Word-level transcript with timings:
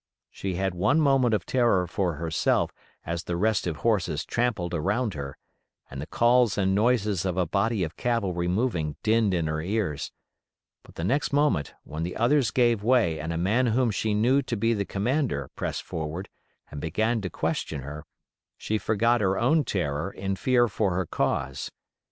She 0.31 0.55
had 0.55 0.73
one 0.73 0.99
moment 0.99 1.35
of 1.35 1.45
terror 1.45 1.85
for 1.85 2.13
herself 2.15 2.71
as 3.05 3.23
the 3.25 3.37
restive 3.37 3.75
horses 3.85 4.25
trampled 4.25 4.73
around 4.73 5.13
her, 5.13 5.37
and 5.91 6.01
the 6.01 6.07
calls 6.07 6.57
and 6.57 6.73
noises 6.73 7.23
of 7.23 7.37
a 7.37 7.45
body 7.45 7.83
of 7.83 7.97
cavalry 7.97 8.47
moving 8.47 8.95
dinned 9.03 9.31
in 9.31 9.45
her 9.45 9.61
ears; 9.61 10.11
but 10.81 10.95
the 10.95 11.03
next 11.03 11.31
moment, 11.31 11.75
when 11.83 12.01
the 12.01 12.15
others 12.17 12.49
gave 12.49 12.81
way 12.81 13.19
and 13.19 13.31
a 13.31 13.37
man 13.37 13.67
whom 13.67 13.91
she 13.91 14.15
knew 14.15 14.41
to 14.41 14.57
be 14.57 14.73
the 14.73 14.85
commander 14.85 15.51
pressed 15.55 15.83
forward 15.83 16.29
and 16.71 16.81
began 16.81 17.21
to 17.21 17.29
question 17.29 17.81
her, 17.83 18.03
she 18.57 18.79
forgot 18.79 19.21
her 19.21 19.37
own 19.37 19.63
terror 19.63 20.09
in 20.11 20.35
fear 20.35 20.67
for 20.67 20.95
her 20.95 21.05
cause. 21.05 21.69